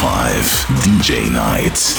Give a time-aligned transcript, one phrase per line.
[0.00, 0.44] five
[0.80, 1.98] DJ nights.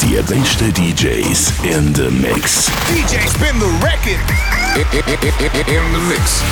[0.00, 2.70] The Die DJs in the mix.
[2.88, 4.20] DJ spin the record.
[5.68, 6.42] In the mix.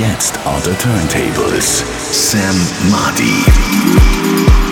[0.00, 1.84] Jetzt on the turntables.
[2.12, 2.56] Sam
[2.90, 4.67] Marty.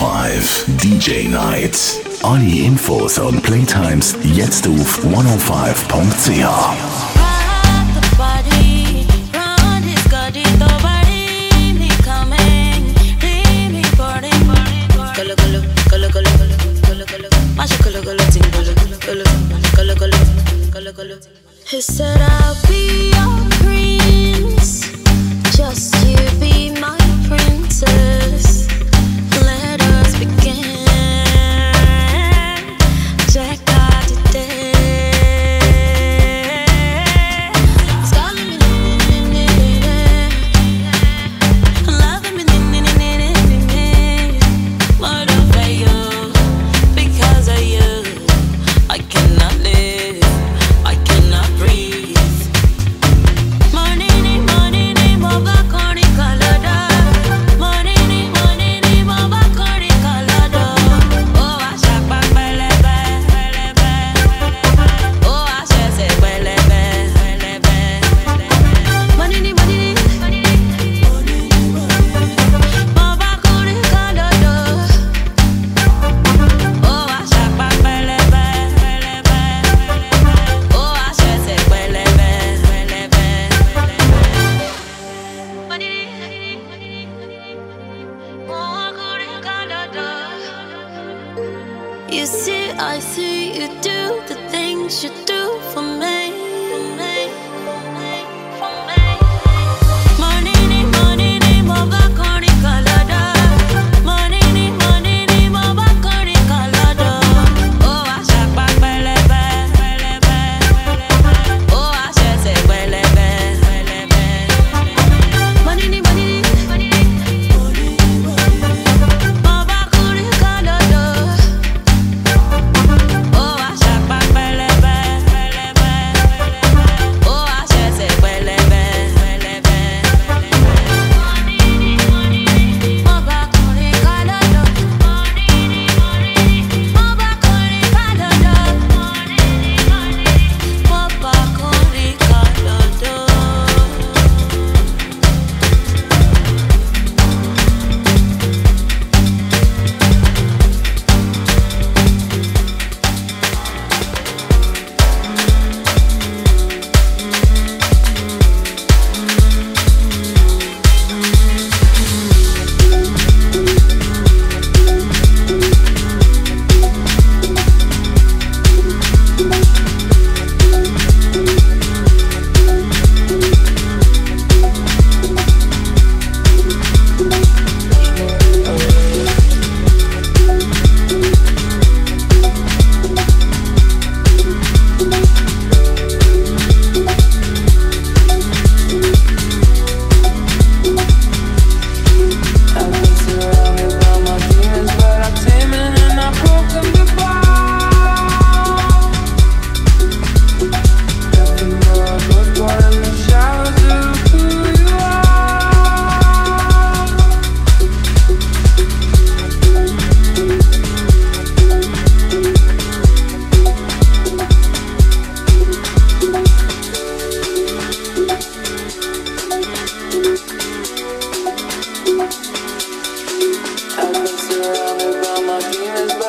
[0.00, 1.76] One o five DJ Night.
[2.22, 7.04] Alle Infos und Playtimes jetzt auf 105.ch.
[21.66, 22.33] He said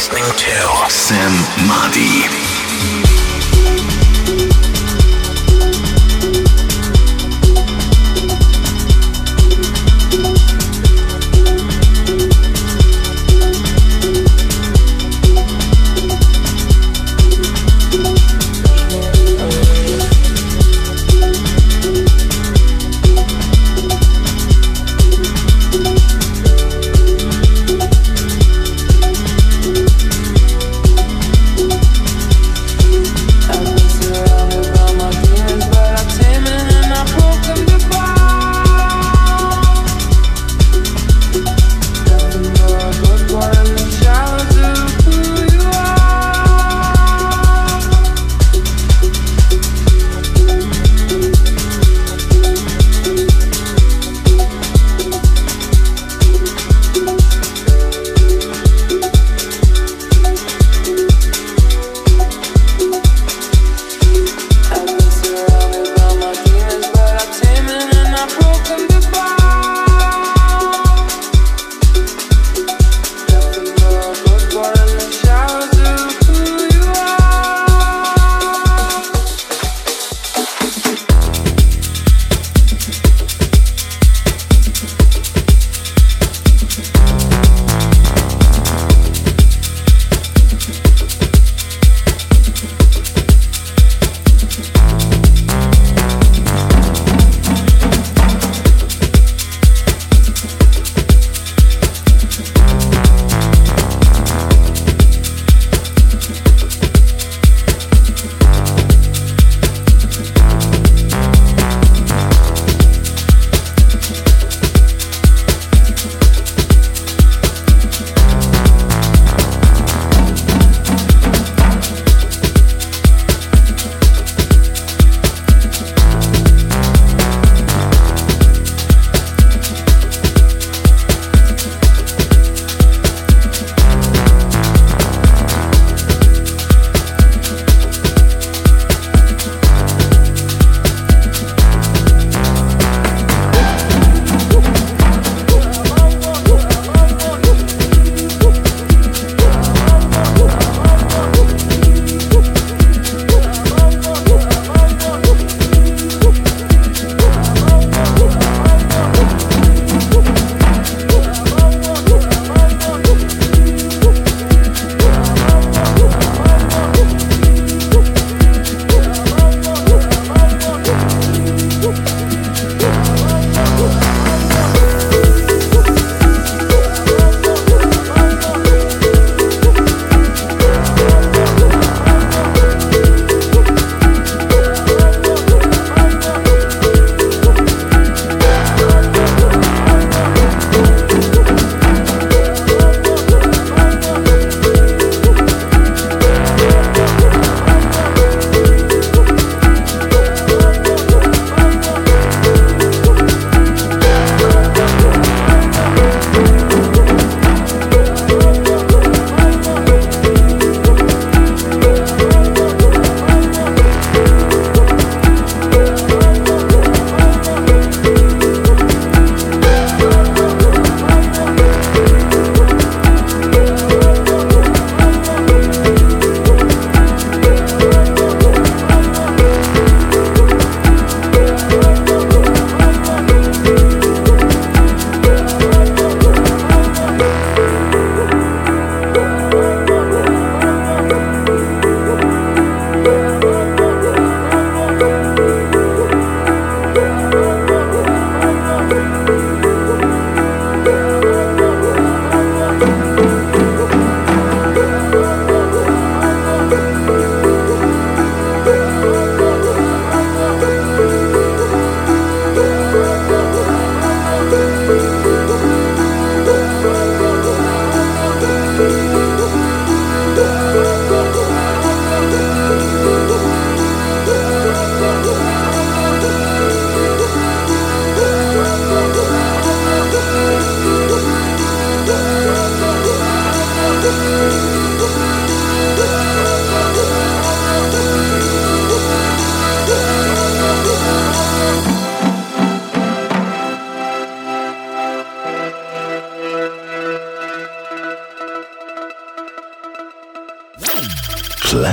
[0.00, 1.30] listening to Sam
[1.68, 2.49] Madi.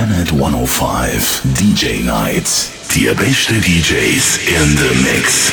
[0.08, 2.70] Planet 105 DJ Nights.
[2.94, 5.52] Die beste DJs in the Mix.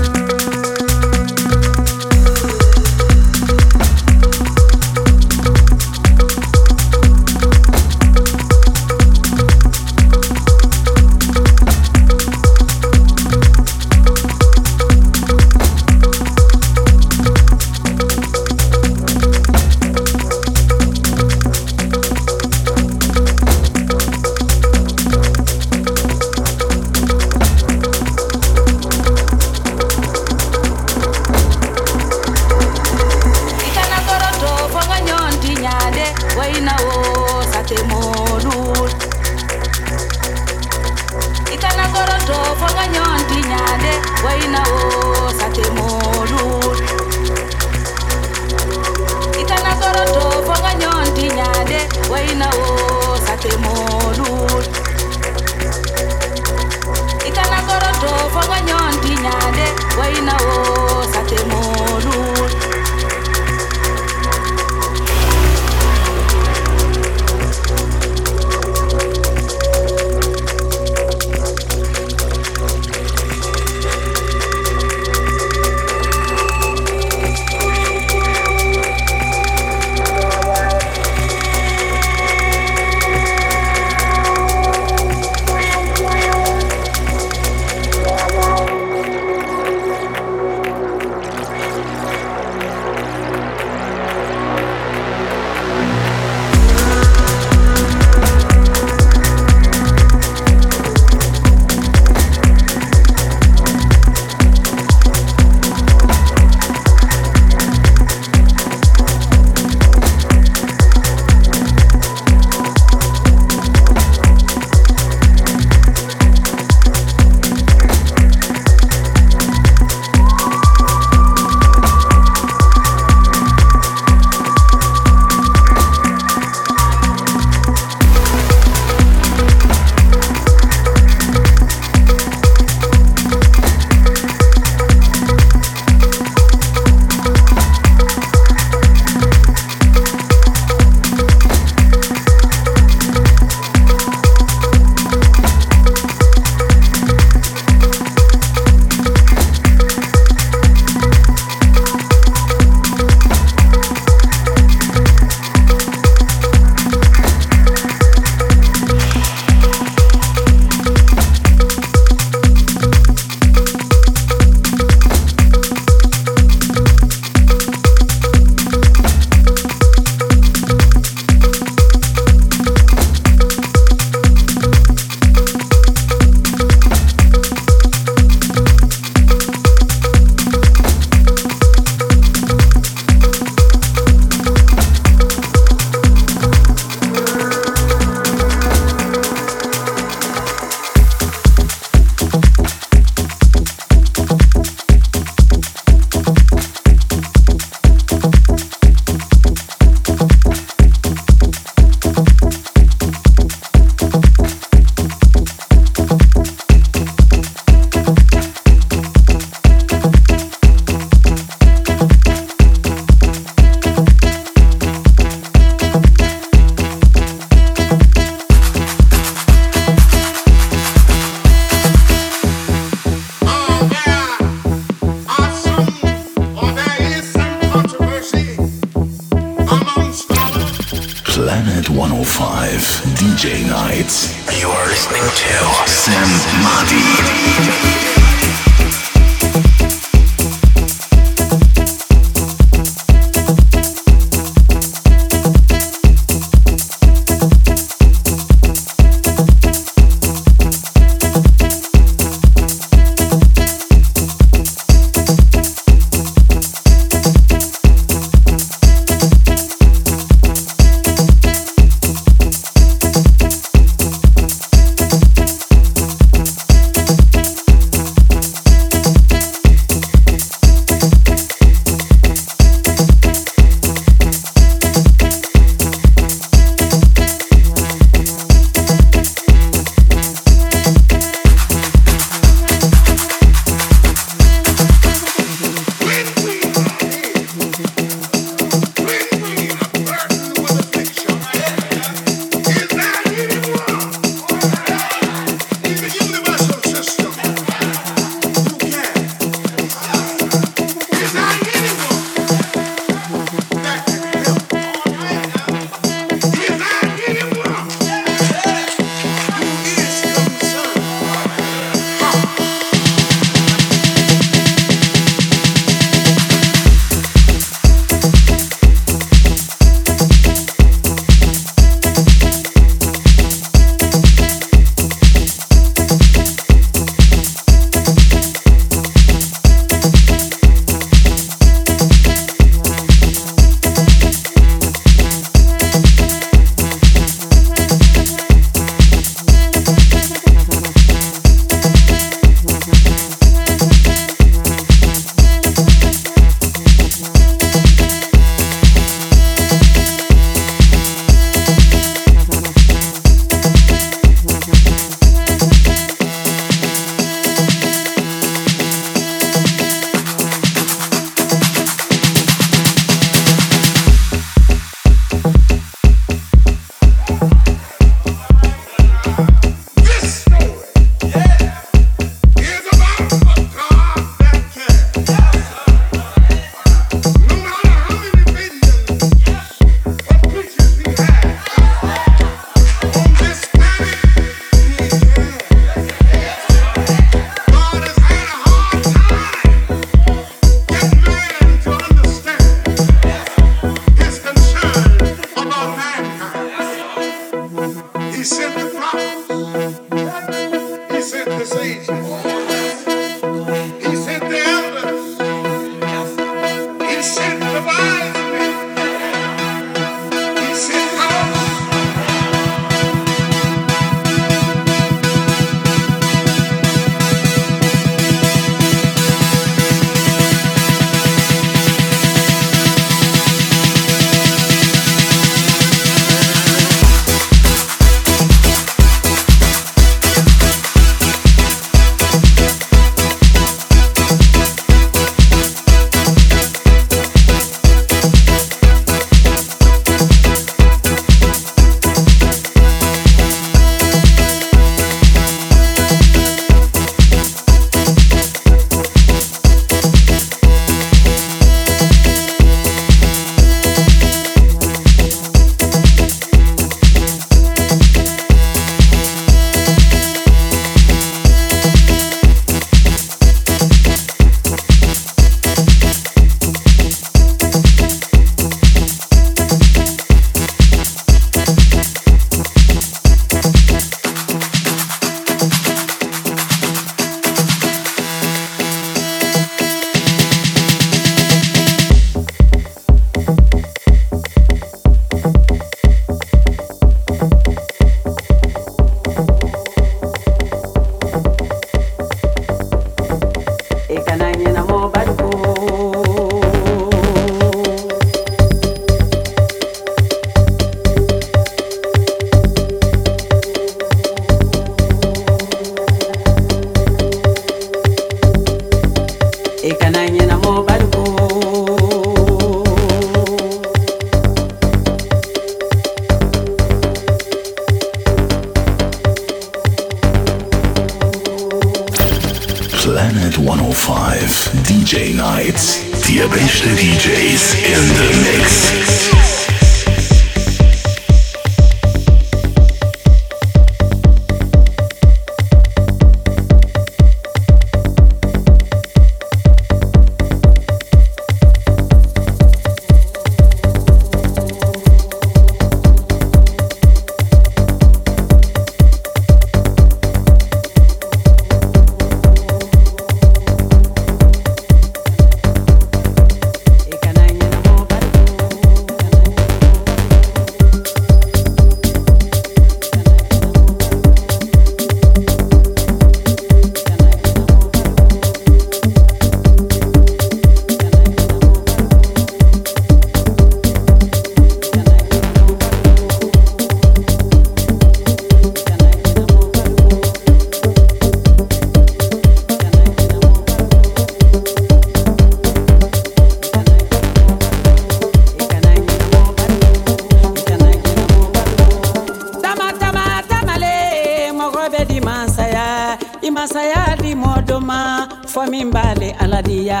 [596.58, 600.00] masaya di modoma, ma fɔ min b'ale aladiya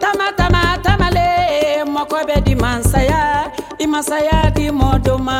[0.00, 1.28] tama tama tamale
[1.94, 3.52] mɔkɔ bɛ di masaya.
[3.78, 5.38] I masaya di modoma, ma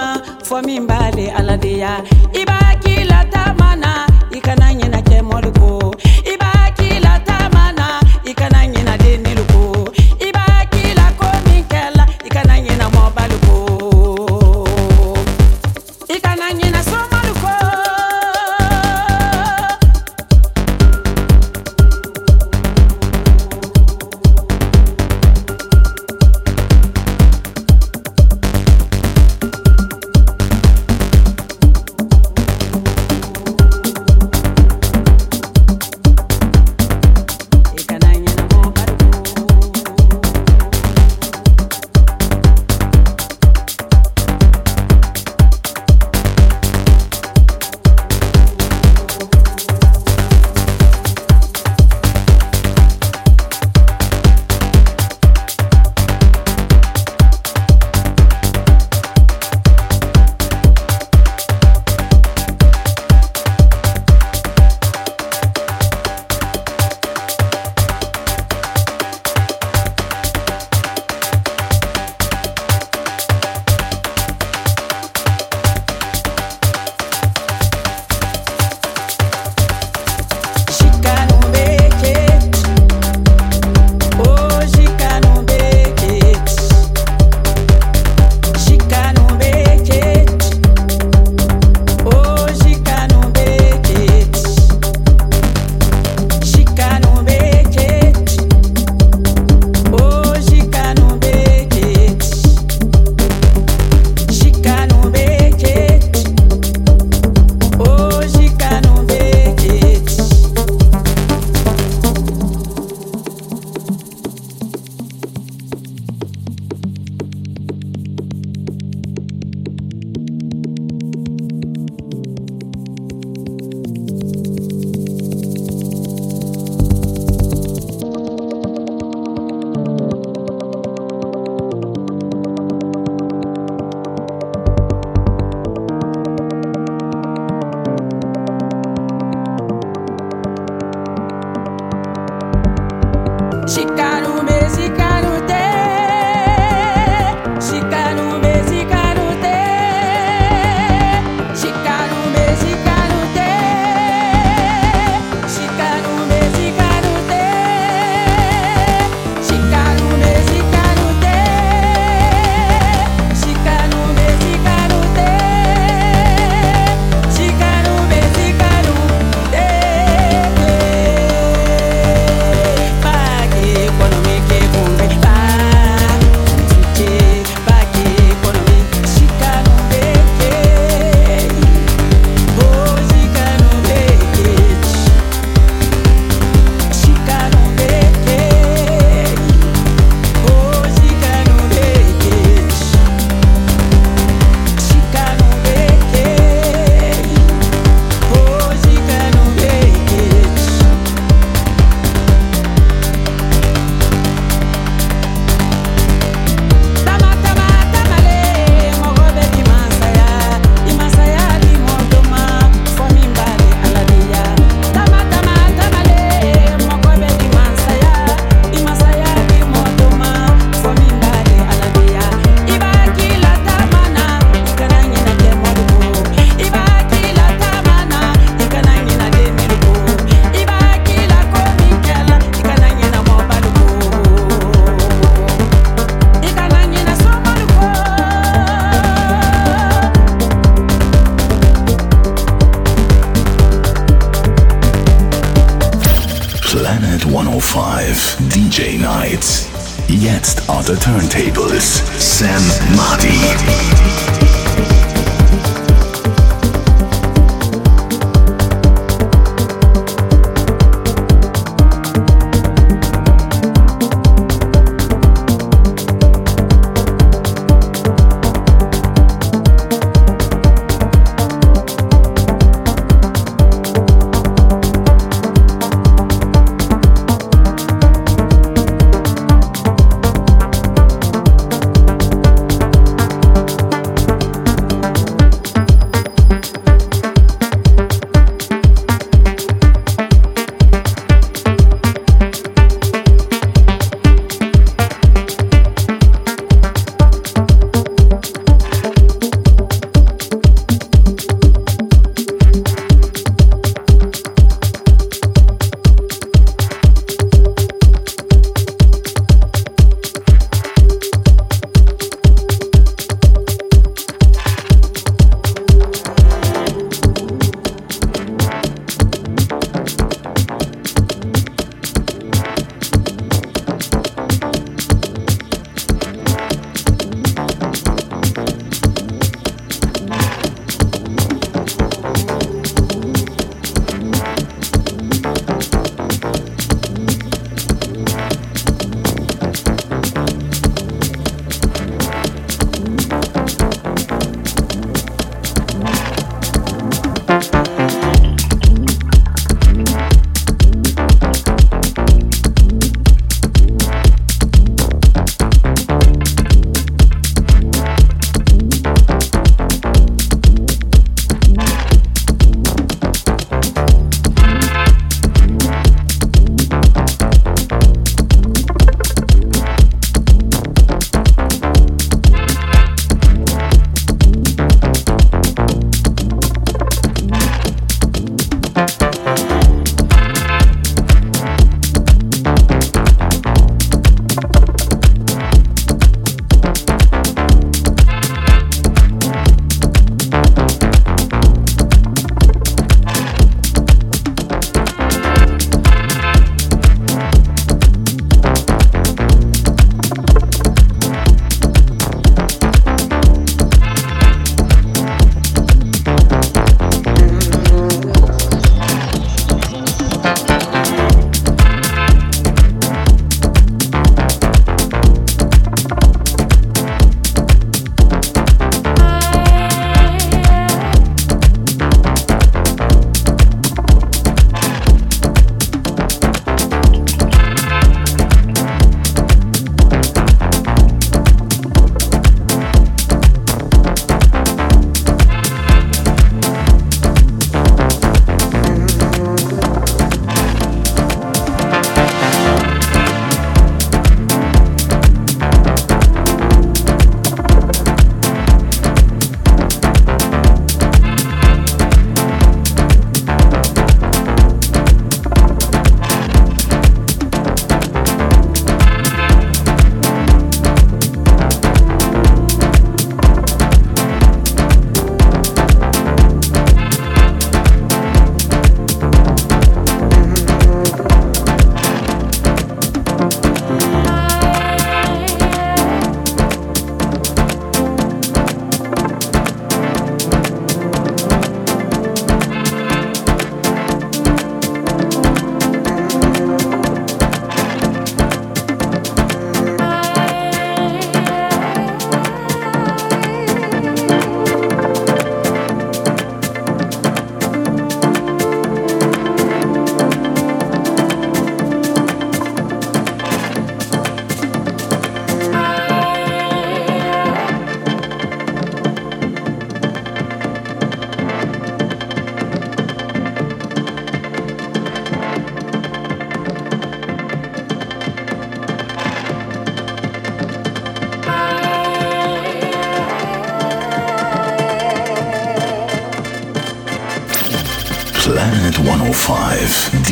[0.49, 1.93] fɔ min b'ale aladiya de ya
[2.41, 3.93] i b'a k'i la taama na
[4.37, 5.69] i kana ɲinɛ mɔli ko.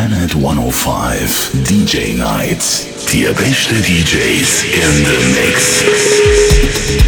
[0.00, 2.86] Planet 105 DJ Nights.
[3.12, 6.99] Die beste DJs in the Mix.